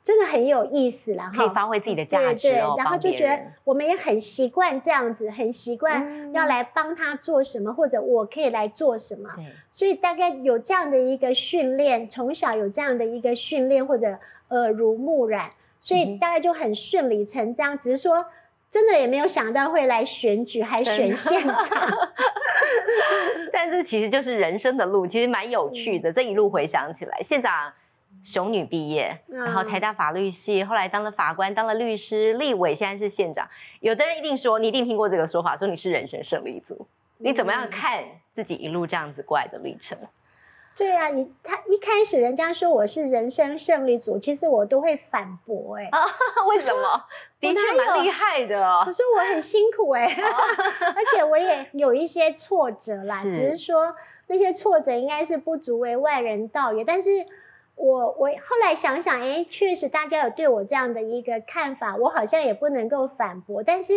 [0.04, 2.76] 真的很有意思了，可以发挥自己的价值哦。
[2.78, 9.30] 然后就觉得我们也很习惯这样子，很习惯要来帮他做什么，或者我可以来做什么。
[9.72, 14.20] 所以大概有这样的一个训练，从小有这样的一个训练，或者
[14.50, 17.80] 耳濡目染，所以大概就很顺理成章。
[17.80, 18.26] 只是说。
[18.72, 21.90] 真的也没有想到会来选举，还选县长。
[23.52, 26.10] 但是其实就是人生的路，其实蛮有趣的。
[26.10, 27.52] 这一路回想起来，县长
[28.24, 33.48] 雄女毕业，然后台大法律系，后来当了法官，当了律师，立委，现在是县长。
[33.80, 36.88] 有的人一定说，你一定听过这个说法，说你是人生胜利组。
[37.18, 38.04] 你怎么样看
[38.34, 39.98] 自己一路这样子过来的历程？
[40.76, 45.90] 对啊，你他一开始人家说我是人生胜利组，其实我都会反驳哎，
[46.50, 47.04] 为什么？
[47.40, 48.66] 的确蛮厉害的。
[48.80, 50.06] 我说我很辛苦哎，
[50.96, 53.94] 而且我也有一些挫折啦，只是说
[54.28, 56.84] 那些挫折应该是不足为外人道也。
[56.86, 57.10] 但是
[57.82, 63.94] 我我后来想想，哎，确实大家有对我这样的一个看法，我好像也不能够反驳，但是。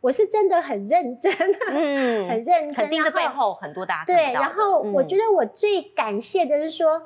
[0.00, 1.32] 我是真的很认真，
[1.68, 2.72] 嗯，很认真。
[2.72, 7.02] 肯定是背后很多大家对，然后我觉得我最感谢的是说，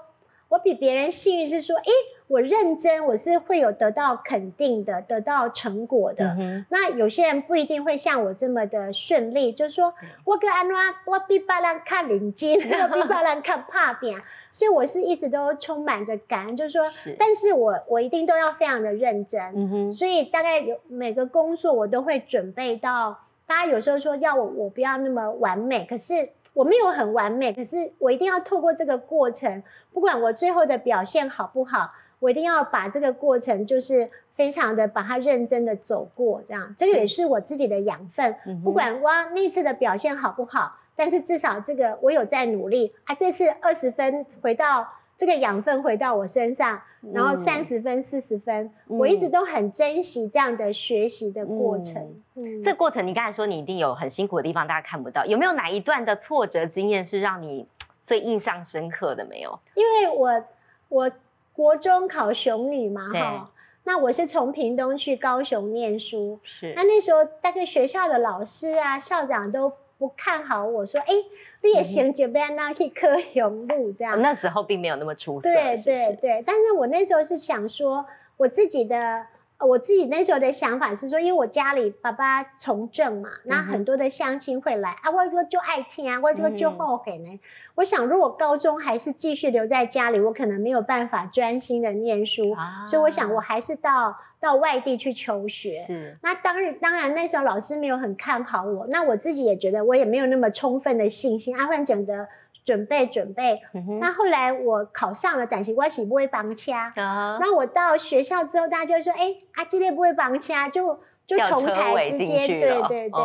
[0.50, 1.84] 我比别人幸运是说，哎，
[2.28, 6.36] 我认真，我是会有得到肯定的，得到成果的。
[6.68, 9.94] 那有些人不一定会像我这么的顺利，就是说
[10.26, 14.20] 我跟安拉，我比别人看领金， 我比别人看怕扁。
[14.52, 16.84] 所以我是一直都充满着感恩，就是说，
[17.18, 40.76] 但是我我一定都要非常的认真，嗯哼，所以大概有每个工作我都会准备到，大家有时候说要我我不要那么完美，可是我没有很完美，可是我一定要透过这个过程，不管我最后的表现好不好，我一定要把这个过程就是非常的把它认真的走过，这样，这个也是我自己的养分，不管我那次的表现好不好。
[40.94, 43.14] 但是至少这个我有在努力啊！
[43.14, 46.80] 这次二十分回到这个养分回到我身上，
[47.12, 52.14] 然后三十分、四十分，我一直都很珍惜这样的学习的过程。
[52.34, 57.66] 嗯，这过程你刚才说你一定有很辛苦的地方，大家看不到，有没有哪一段的挫折经验是让你
[58.02, 59.24] 最印象深刻的？
[59.24, 60.44] 没有，因为我
[60.88, 61.10] 我
[61.52, 63.50] 国中考雄女嘛，哈，
[63.84, 69.72] 那我是从屏东去高雄念书，是那那时候大概学校的老师啊、校长都。
[70.02, 71.14] 不看好我说，哎，
[71.62, 74.20] 你也行，就不要拿去科雄路这样。
[74.20, 75.42] 那时候并没有那么出色。
[75.42, 78.04] 对对对，但是我那时候是想说，
[78.38, 79.26] 我自己的。
[79.64, 87.38] 我自己那时候的想法是说，因为我家里爸爸从政嘛，那很多的乡亲会来啊，我这个就爱听啊，我这个就后悔呢。
[87.76, 92.56] 我想，如果高中还是继续留在家里，我可能没有办法专心的念书，
[92.88, 95.82] 所以我想，我还是到到外地去求学。
[95.86, 96.18] 是。
[96.22, 101.56] 那当然，当然那时候老师没有很看好我，那我自己也觉得我也没有那么充分的信心。
[101.56, 102.28] 阿焕讲的。
[102.64, 103.60] 准备准备，
[104.00, 106.92] 那后来我考上了，但是我是不会绑掐。
[106.94, 113.20] 那我到学校之后，大家就说：“哎，阿基烈不会绑掐，就就同才之间，对对对。”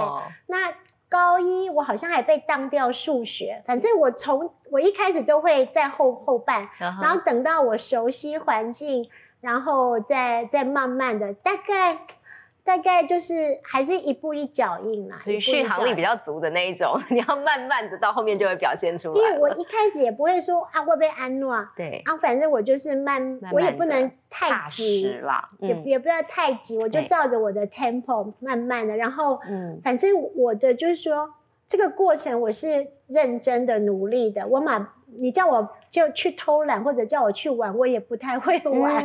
[0.47, 0.73] 那
[1.07, 9.07] 高一我好像还被当掉数学，反正我从我一开始都会在后后半，然后等到我熟悉环境，
[9.41, 11.99] 然后再再慢慢的大概。
[12.67, 19.13] 大概就是还是一步一脚印啦，续航力比较足的那一种， 你要慢慢的到后面就会表现出来。
[19.15, 31.35] 因为我一开始也不会说啊会被安诺，对啊，反正我就是慢，我也不能太急啦，也也不要太急，我就照着我的 tempo 慢慢的，然后嗯，反正我的就是说
[31.69, 39.01] 这个过程我是认真的努力的，我马你叫我就去偷懒或者叫我去玩，我也不太会玩。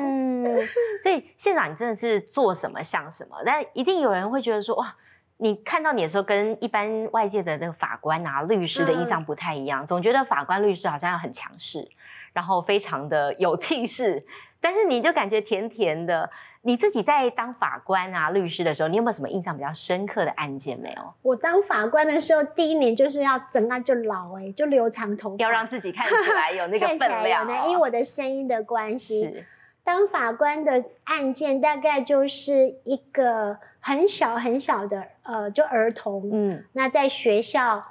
[1.03, 3.37] 所以县长，你真的是做什么像什么？
[3.45, 4.95] 但一定有人会觉得说，哇，
[5.39, 11.89] 你看到你的时候，跟一般外界的那个法官啊、律师的印象不太一样，总觉得法官、律师好像要很强势，
[12.33, 14.25] 然后非常的有气势。
[14.61, 16.31] 但是你就感觉甜甜的。
[16.63, 20.79] 你自己在当法官啊、律师的时候，你有没有什么印象比较深刻的案件？
[20.79, 21.15] 没有。
[21.23, 27.47] 我当法官的时候，第一年就是要整个就老哎，就留长头发，要让自己看起来有那个 分量。
[27.69, 29.45] 因为我的声音的关系。
[29.85, 37.85] 当法官的案件大概就是一个很小很小的呃，就儿童，嗯，那在学校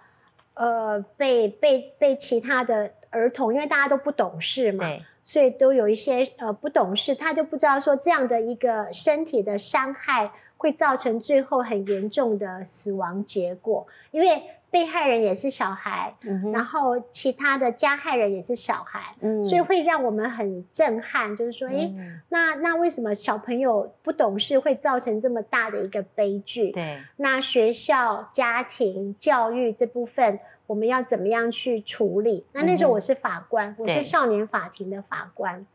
[0.53, 14.41] 呃被被被其他的儿童，因为大家都不懂事嘛，对，所以都有一些呃不懂事，他就不知道说这样的一个身体的伤害会造成最后很严重的死亡结果，因为。
[14.71, 16.15] 被害人也是小孩，
[16.53, 21.35] 然后其他的加害人也是小孩，所以会让我们很震撼。
[21.35, 21.91] 就是说，哎，
[22.29, 26.71] 那那为什么小朋友不懂事会造成这么大的一个悲剧？
[26.71, 32.45] 对，那学校、家庭教育这部分，我们要怎么样去处理？
[32.53, 35.65] 那那时候我是法官，我是少年法庭的法官。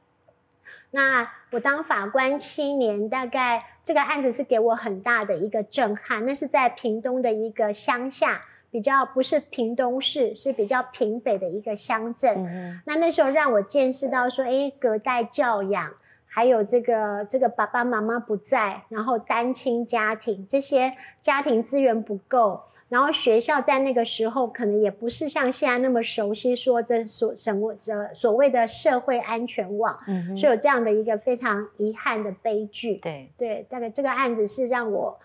[0.90, 6.24] 那我当法官七年，大概这个案子是给我很大的一个震撼。
[6.24, 8.42] 那是在屏东的一个乡下。
[8.68, 12.82] 比较不是屏东市，是比较平北的一个乡镇。
[12.84, 15.94] 那那时候让我见识到说，哎，隔代教养，
[16.26, 29.98] 还有这个这个爸爸妈妈不在，然后单亲家庭这些家庭资源不够，然后学校在那个时候可能也不是像现在那么熟悉说这所什么这所谓的社会安全网，
[30.38, 32.96] 所以有这样的一个非常遗憾的悲剧。
[32.96, 35.18] 对对，大概这个案子是让我。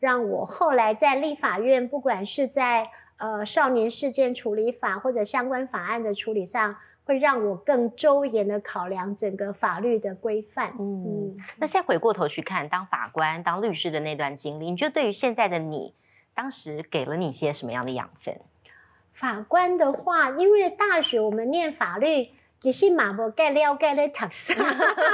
[0.00, 10.74] 让我后来在立法院，不管是在呃少年事件处理法或者相关法案的处理上，会让我更周延的考量整个法律的规范。
[10.78, 15.94] 嗯，那现在回过头去看，当法官、当律师的那段经历，你觉得对于现在的你，
[16.34, 18.38] 当时给了你些什么样的养分？
[19.12, 22.30] 法官的话，因为大学我们念法律，
[22.62, 24.52] 也是马博盖料盖的塔斯，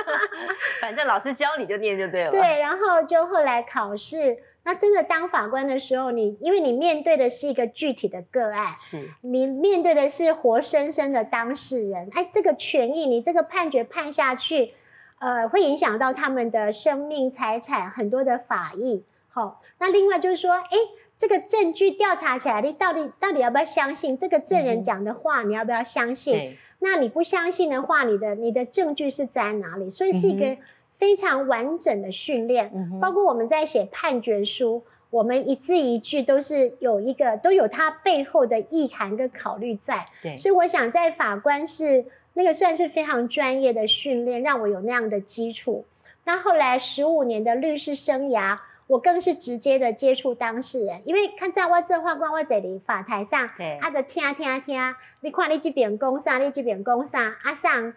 [0.80, 2.30] 反正老师教你就念就对了。
[2.30, 4.42] 对，然后就后来考试。
[4.62, 12.08] 那真的当法官的时候，你因为你面对的是一个具体的个案，是你面对的是活生生的当事人。
[12.14, 14.74] 哎，这个权益，你这个判决判下去，
[15.18, 19.02] 呃，会影响到他们的生命财产很多的法益。
[19.30, 20.76] 好，那另外就是说，哎，
[21.20, 25.42] 这个证据调查起来，你到底到底要不要相信这个证人讲的话？
[25.42, 26.56] 你要不要相信？
[26.78, 29.90] 那你不相信的话，你的你的证据是在哪里？
[29.90, 30.56] 所以是一个。
[31.00, 40.06] 非常完整的训练，包括我们在写判决书，我们一字一句都是有一个都有它背后的意涵跟考虑在。
[40.22, 42.04] 对，所以我想在法官是
[42.34, 45.86] 那个算是非常专业的训练，让我有那样的基础。
[46.24, 48.58] 那后来十五年的律师生涯，
[48.90, 53.48] 我更是直接的接触当事人，因为看在我这法官我这里法台上，
[53.80, 57.94] 他的听听听，你看你这边讲啥，你这边讲啥，阿上。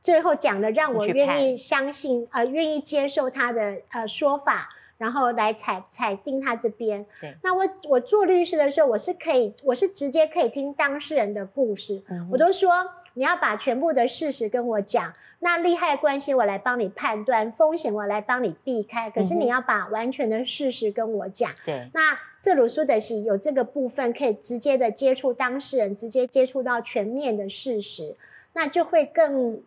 [0.00, 7.04] 最后讲的让我愿意相信，呃，愿意接受他的呃说法，然后来采采定他这边。
[7.20, 12.04] 对，那我我做律师的时候，我是可以，我是直接可以听当事人的故事。
[12.30, 12.70] 我都说
[13.16, 19.10] 你要把全部的事实跟我讲，那利害关系我来帮你判断，风险我来帮你避开。
[19.10, 21.50] 可是你要把完全的事实跟我讲。
[21.64, 28.14] 对，那这鲁苏德西有这个部分可以直接的接触当事人，直接接触到全面的事实，
[28.52, 29.60] 那就会更。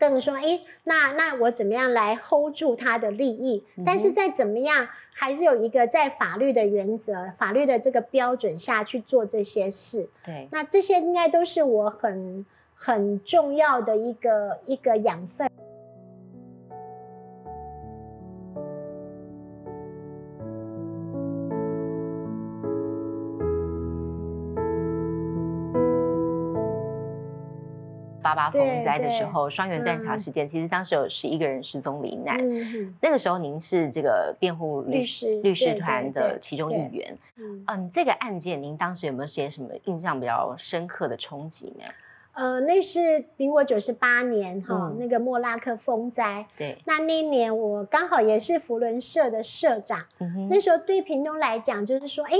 [0.00, 3.62] 更说，哎，那那我怎么样来 hold 住他的利益？
[3.84, 10.08] 但是再怎么样，还是有一个在法律的原则、法律的这个标准下去做这些事。
[10.24, 12.46] 对，那这些应该都是我很
[12.82, 15.46] 很重要的一个一个养分。
[28.22, 32.38] 八八风灾的时候，双元断桥事件，其实当时有十一个人失踪罹难。
[33.02, 37.14] 那个时候，您是这个辩护律师律师团的其中一员。
[37.66, 41.84] 嗯，这个案件，您当时有没有些什么印象比较深刻的冲击呢？
[42.32, 46.46] 呃，那是民国九十八年哈，那个莫拉克风灾。
[46.56, 50.06] 对，那那一年我刚好也是福伦社的社长。
[50.48, 52.32] 那时候对屏东来讲，就是说，哎，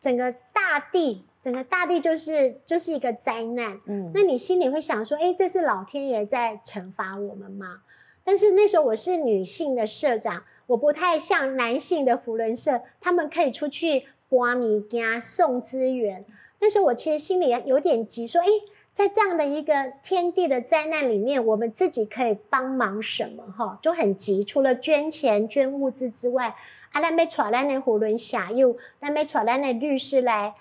[0.00, 1.24] 整个大地。
[1.42, 7.80] 整个大地就是就是一个灾难，嗯，那你心里会想说，哎，这是老天爷在惩罚我们吗？
[8.22, 16.24] 但是那时候我是女性的社长，我不太像男性的福伦社，他们可以出去挖米家送资源。
[16.60, 18.46] 那时候我其实心里有点急，说，哎，
[18.92, 23.44] 在这样的一个天地的灾难里面，我们自己可以帮忙什么？
[23.56, 26.54] 哈，就很急，除了捐钱捐物资之外，
[26.92, 30.54] 阿拉没找咱的胡伦侠又咱没找咱的律师来。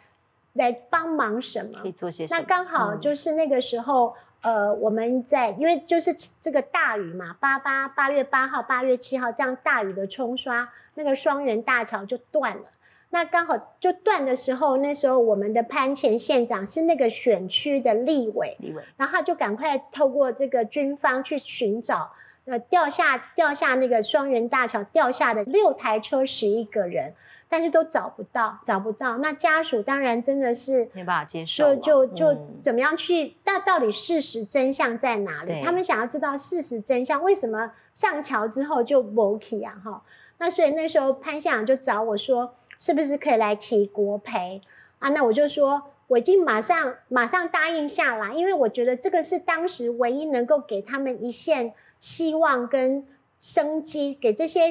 [0.54, 1.80] 来帮忙什么？
[1.82, 2.38] 可以做些什么？
[2.38, 12.64] 那刚好就是那个时候，呃，我们在因为就是这个大雨嘛，八八八月八号、八月七号这样大雨的冲刷，那个双元大桥就断了。
[13.12, 22.12] 那刚好就断的时候，那时候我们的潘前县长是那个选区的立委，立委，然后他就赶快透过这个军方去寻找，
[22.46, 27.14] 呃，掉下掉下那个双元大桥掉下的六台车十一个人。
[27.54, 29.18] 但是都找不到，找不到。
[29.18, 33.36] 那家属当然真的是没办法接受，就就就怎么样去？
[33.44, 35.62] 那到底事实真相在哪里？
[35.62, 39.76] 他们想要知道事实真相，为什么上桥之后就没起啊？
[39.84, 40.02] 哈，
[40.38, 44.62] 那所以那时候潘县长就找我说，是不是可以来提国赔
[44.98, 45.10] 啊？
[45.10, 45.84] 那我就说。
[46.12, 53.08] 我已经马上马上答应下来，因为我觉得这个是当时唯一能够给他们一线希望跟
[53.40, 54.64] 生机，给这些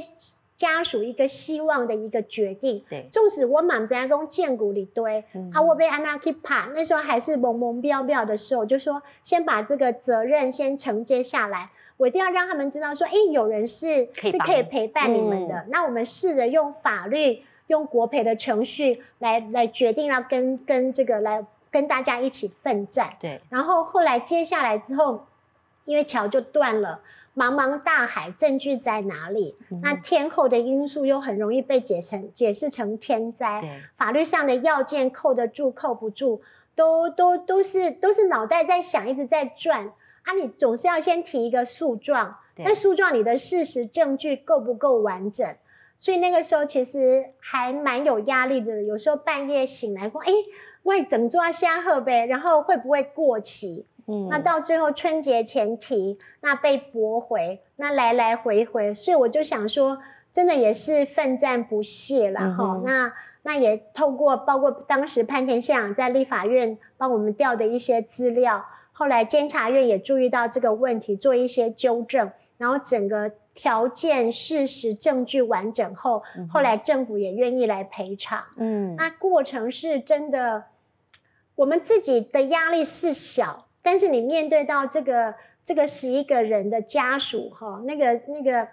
[0.54, 2.84] 家属一个希望的一个决定。
[2.90, 15.64] 对，纵使我满在公建骨里堆，啊，我被安娜去爬，那时候还是懵懵标标的时候，就说先把这个责任先承接下来，我一定要让他们知道说，哎，有人是是可以陪伴你们的。
[15.70, 17.44] 那我们试着用法律。
[17.70, 23.40] 用国赔的程序来来决定要跟跟这个来跟大家一起奋战，对。
[23.48, 25.24] 然后后来接下来之后，
[25.84, 27.00] 因为桥就断了，
[27.36, 29.54] 茫茫大海，证据在哪里？
[29.82, 36.42] 那天后的因素又很容易被解成解释成天灾，法律上的要件扣得住扣不住，
[36.74, 39.86] 都都都是都是脑袋在想，一直在转
[40.22, 40.34] 啊！
[40.34, 45.54] 你总是要先提一个诉状，那诉状你的事实证据够不够完整？
[46.00, 50.32] 所以那个时候其实还蛮有压力的，有时候半夜醒来过，哎，
[50.84, 53.84] 外整抓虾喝呗，然后会不会过期？
[54.06, 59.98] 嗯，那到最后春节前提，那被驳回，那来来回回，所以我就想说，
[60.32, 62.80] 真的也是奋战不懈了哈。
[62.82, 73.32] 那那也透过包括当时潘田县长在立法院帮我们调的一些资料，后来监察院也注意到这个问题，做一些纠正，然后整个。
[73.54, 78.42] 条件、事实、证据完整后，后来政府也愿意来赔偿。
[78.56, 80.64] 嗯，那过程是真的，
[81.56, 85.34] 我们自己的压力是小，但是你面对到这个
[85.64, 88.66] 这个十一个人的家属，哈，那个那个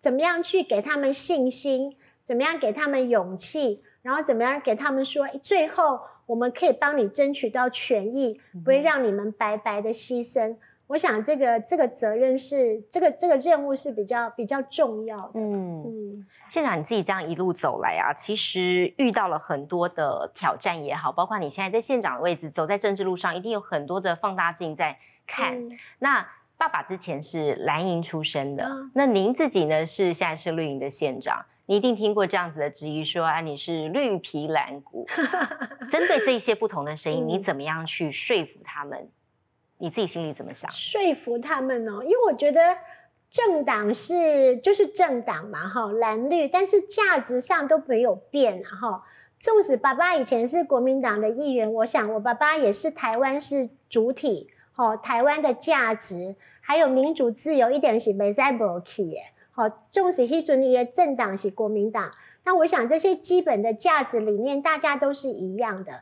[0.00, 1.96] 怎么样去给他们信心？
[2.24, 3.82] 怎么样给他们勇气？
[4.00, 10.56] 然后怎么样给他们说，最后我们可以帮你争取到权益，不会让你们白白的牺牲。
[10.88, 15.40] 我想这个这个责任是这个这个任务是比较比较重要的。
[15.40, 25.56] 嗯嗯，县长你自己这样一路走来啊，其实遇到了很多的挑战也好，包括你现在在县长的位置，走在政治路上，一定有很多的放大镜在看。
[25.98, 26.26] 那
[26.58, 35.06] 爸爸之前是蓝营出身的，那您自己呢是现在是绿营的县长，你一定听过这样子的质疑，说啊你是绿皮蓝骨。
[35.88, 39.08] 针对这些不同的声音，你怎么样去说服他们？
[39.82, 40.70] 你自己心里怎么想？
[40.70, 41.90] 说服他们呢？
[42.04, 42.60] 因为我觉得
[43.28, 49.02] 政党是就是政党嘛，哈，蓝绿，但是价值上都没有变哈。
[49.40, 59.16] 纵使爸爸以前是国民党的议员，我想我爸爸也是台湾是主体，哈，台湾的价值还有民主自由一点是没在无去的，
[59.50, 62.08] 好，纵使迄阵的政党是国民党。
[62.44, 65.92] 那我想这些基本的价值理念，大家都是一样的。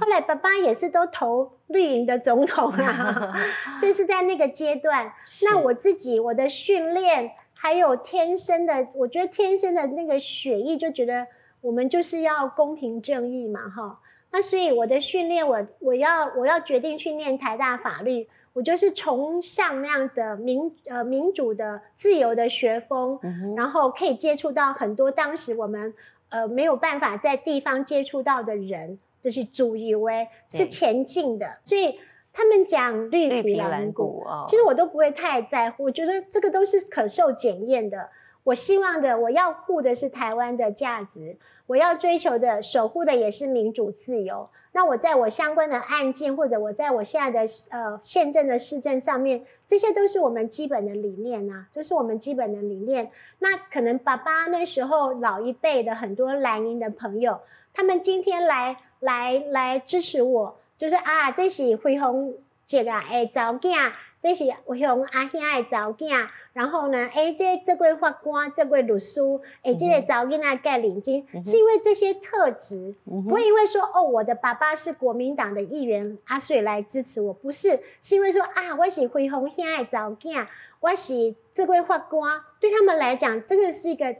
[0.00, 3.34] 后来爸爸也是都投绿营的总统啊，
[3.78, 5.12] 所以是在那个阶段。
[5.42, 11.26] 那我自己我的训练，还有天生的，我觉得天生的那个血液就觉得
[11.60, 13.98] 我们就是要公平正义嘛，哈。
[14.30, 18.28] 那所以我的训练，我我要我要决定去念台大法律。
[18.58, 23.16] 我就是崇尚那样的民呃民主的自由的学风，
[23.56, 25.94] 然后可以接触到很多当时我们
[26.28, 32.00] 呃没有办法在地方接触到的人，就是主以为是前进的，所以
[32.32, 38.08] 他们讲绿皮蓝骨，其实我都不会太在乎，我觉得这个都是可受检验的。
[38.42, 41.36] 我希望的，我要护的是台湾的价值，
[41.68, 44.48] 我要追求的、守护的也是民主自由。
[44.72, 53.10] 那我在我相关的案件，或者我在我现在的呃宪政的市政上面，这些都是我们基本的理念呐，这是我们基本的理念。
[53.38, 57.40] 那可能爸爸那时候老一辈的很多蓝营的朋友，
[57.72, 63.92] 他们今天来来来支持我，就是啊，这是辉宏姐啊，诶，早囝。
[64.20, 66.26] 这是我向阿兄的查囝，
[66.58, 69.20] 然后呢，哎，这这位法官，这位律师，
[69.62, 80.48] 哎，这个早囡仔盖领巾，是因为这些特质，不会因为说哦，我的爸爸是国民党的议员，阿水来支持我，不是，是因为说啊，我是辉宏兄的早囝，
[80.80, 84.16] 我是这位法官，对他们来讲，真的是一个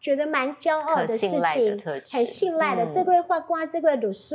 [0.00, 4.34] 觉得蛮骄傲的事情，很信赖的这位法官，这位律师。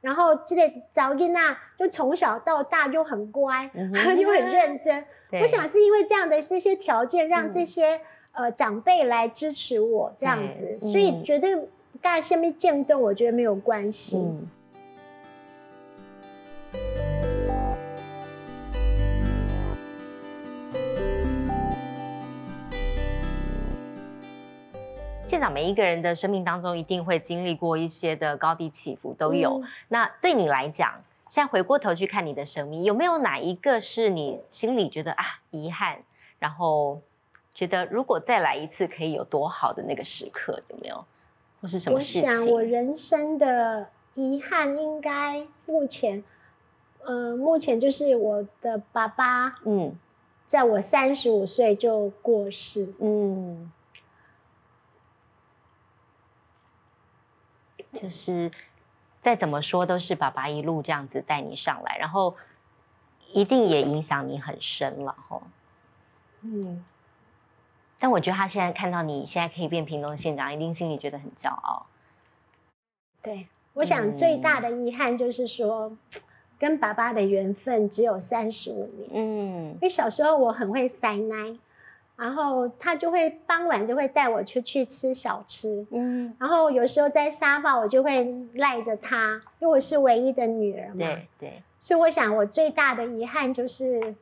[0.00, 3.70] 然后这个早囡啊，就从小到大就很乖，
[4.18, 5.04] 又很认真。
[5.32, 8.00] 我想是因为这样的这些条件，让这些
[8.32, 11.56] 呃长辈来支持我这样子，所以绝对
[12.00, 14.18] 干下面渐动，我觉得没有关系。
[25.26, 29.62] 县长每一个人的生命当中一定会经历过一些的高低起伏都有。
[29.86, 30.92] 那对你来讲，
[31.30, 36.02] 现在回过头去看你的生命，有没有哪一个是你心里觉得啊遗憾，
[36.40, 37.00] 然后
[37.54, 41.04] 觉得如果再来一次可以有多好的那个时刻，有没有？
[41.62, 42.28] 或是什么事情？
[42.28, 46.24] 我想我人生的遗憾应该目前，
[47.04, 49.94] 呃，目前就是我的爸爸，嗯，
[50.48, 53.70] 在我三十五岁就过世，嗯，
[57.92, 58.50] 就是
[59.20, 62.36] 再怎么说都是爸爸一路这样子带你上来，然后
[63.32, 65.42] 一定也影响你很深了，吼，
[66.42, 66.84] 嗯。
[67.98, 71.84] 但我觉得他现在看到你现在可以变屏东县长，一定心里觉得很骄傲。
[73.20, 75.94] 对，我想最大的遗憾就是说，
[76.58, 79.10] 跟爸爸的缘分只有三十五年。
[79.12, 81.58] 嗯，因为小时候我很会塞奶，
[82.20, 85.86] 然后他就会傍晚就会带我出去吃小吃。
[85.90, 90.94] 嗯，然后有时候在沙发我就会赖着他，因为我是唯一的女儿嘛。
[90.98, 91.62] 对对。
[91.78, 94.14] 所以我想我最大的遗憾就是。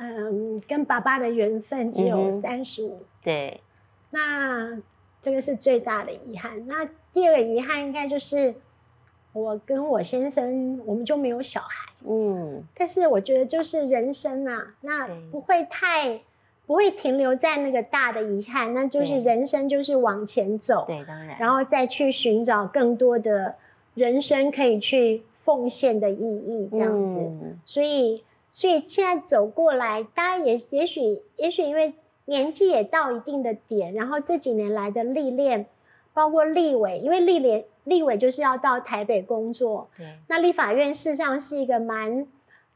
[0.00, 3.02] 嗯，跟爸爸的缘分只有三十五。
[3.20, 3.60] 对，
[4.10, 4.80] 那
[5.20, 6.68] 这个是最大的遗憾。
[6.68, 8.54] 那第二个遗憾应该就是
[9.32, 11.92] 我跟我先生，我们就没有小孩。
[12.08, 16.20] 嗯，但是我觉得就是人生啊，那不会太
[16.68, 20.84] 不会停留在那个大的遗憾，那就是人生就是往前走。
[20.86, 23.56] 对，当然，然后再去寻找更多的
[23.94, 27.28] 人生可以去奉献的意义，这样子。
[27.64, 28.22] 所以。
[28.50, 31.92] 所以现在走过来，大家也也许也许因为
[32.24, 35.66] 年纪也到一定的点，然后这几年来的历练，
[36.12, 39.88] 包括立委，因为立联立委就是要到台北工作，
[40.28, 42.26] 那立法院事实上是一个蛮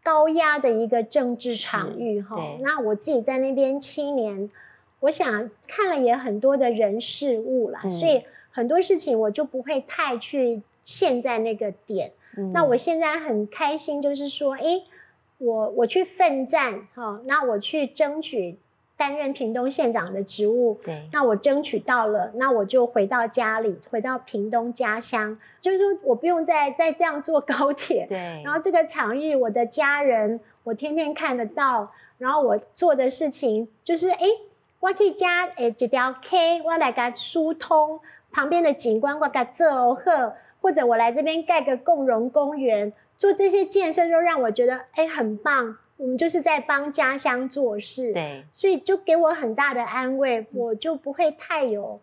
[0.02, 2.36] 高压的一个政治场域哈。
[2.60, 4.50] 那我自己在那边七年，
[5.00, 12.12] 我想看了也很多的人事物了，所以很多事情我就不会太去陷在那个点。
[12.52, 14.82] 那我现在很开心，就是说，哎。
[15.38, 18.56] 我我去奋战哈，那我去争取
[19.02, 34.24] 担任屏东县长的职务，对，那我争取到了，那我就回到家里，回到屏东家乡，就是说我不用再再这样坐高铁，对，然后这个场域，我的家人我天天看得到，然后我做的事情就是哎，
[34.78, 37.98] 我去加诶一条 K，我来个疏通
[38.30, 40.02] 旁边的景观，我给做好，
[40.60, 42.92] 或者我来这边盖个共荣公园。
[43.18, 45.76] 做这些建设，就让我觉得哎很棒。
[45.96, 50.44] 我们就是在帮家乡做事，对，所以就给我很大的安慰。
[50.52, 52.00] 我就不会太有，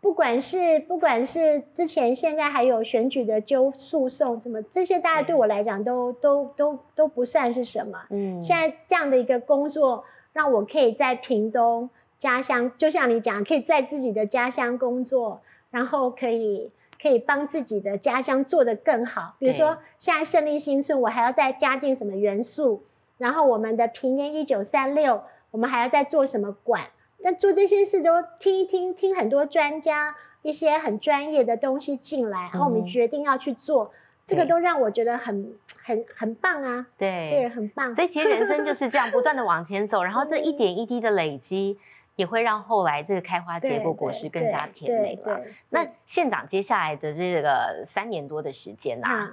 [0.00, 7.98] 不管是不管是之前、现在还有选举的纠诉讼，什么这些，大家对我来讲都都都都不算是什么。
[8.10, 16.70] 嗯，现在这样的一个工作，让我可以在屏东家乡，就像你讲，可以在自己的家乡工作，然后可以。
[17.02, 22.82] 可以帮自己的家乡做得更好，比如说现在胜利新村，我还要再加进什么元素，
[23.20, 26.86] 然后我们的平年一九三六，我们还要再做什么馆？
[27.18, 33.92] 那做这些事都听一听，听很多专家一些很专业的东西进来，然后我们决定要去做，
[34.24, 35.52] 这个都让我觉得很
[35.84, 36.86] 很很棒啊！
[36.96, 37.94] 对对，很棒。
[37.94, 41.78] 所以其实人生就是这样， 不断的往前走，然后这一点一滴的累积。
[42.16, 45.40] 也会让后来这个开花结果果实更加甜美了。
[45.70, 49.30] 那县长接下来的这个三年多的时间呐，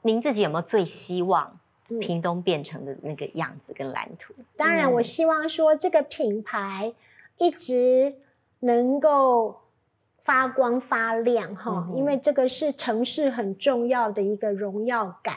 [0.00, 1.58] 您自己有没有最希望
[2.00, 4.34] 屏东变成的那个样子跟蓝图？
[4.56, 6.92] 当然，我希望说这个品牌
[7.38, 8.14] 一直
[8.60, 9.60] 能够
[10.22, 15.36] 发光发亮哈，因为这个是城市很重要的一个荣耀感。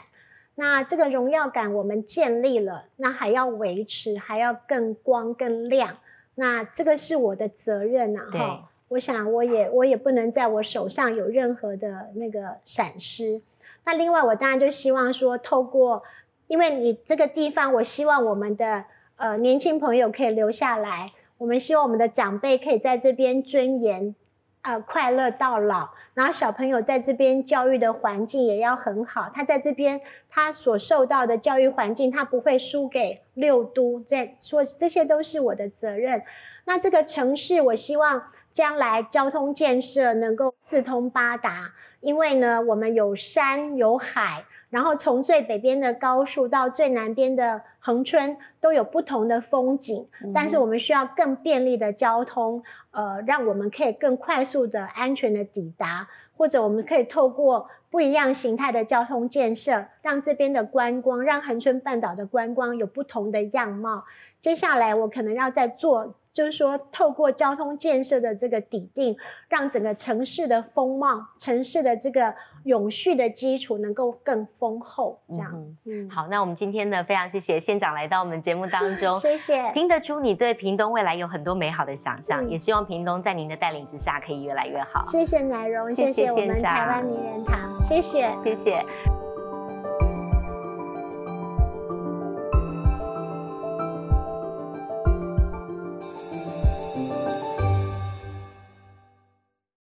[0.54, 5.98] 那这个荣耀感我们建立了，那还要维持，还要更光更亮。
[6.34, 8.70] 那这个是我的责任呐，哈！
[8.88, 13.40] 我想我也我也不能在我手上有任何的那个闪失。
[13.84, 16.02] 那另外，我当然就希望说，透过
[16.48, 18.84] 因为你这个地方，我希望我们的
[19.16, 24.16] 呃年轻朋友可以留下来，我们希望我们的长辈可以在这边尊严。
[24.62, 29.30] 呃，快乐到老，然后小朋友在这边教育的环境也要很好。
[29.32, 34.00] 他在这边，他所受到的教育环境，他不会输给六都。
[34.00, 36.22] 在说这些都是我的责任。
[36.64, 38.20] 那这个城市，我希望
[38.52, 41.70] 将来交通建设能够四通八达，
[42.00, 44.44] 因为呢，我们有山有海。
[44.70, 50.06] 然后从最北边的高速到最南边的恒春，都有不同的风景。
[50.34, 56.06] 但是我们需要更便利的交通，呃，让我们可以更快速的、安全的抵达，
[56.36, 64.04] 或者我们可以透过不一样形态的交通建设，让这边的观光，让恒春半岛的观光有不同的样貌。
[64.40, 66.14] 接下来我可能要再做。
[66.30, 69.16] 就是说透过交通建设的这个底定，
[69.48, 72.32] 让整个城市的风貌、城市的这个
[72.68, 75.18] 永续的基础能够更丰厚。
[75.30, 75.50] 这样，
[75.86, 79.72] 嗯，好，那我们今天呢，非常谢谢县长来到我们节目当 中，谢谢。
[79.72, 85.04] 听得出你对屏东未来有很多美好的想象，也希望屏东在您的带领之下可以越来越好。
[85.06, 88.84] 谢谢奶荣，谢谢我们台湾名人堂，谢谢，谢谢。